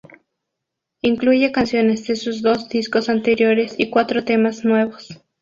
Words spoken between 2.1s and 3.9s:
sus dos discos anteriores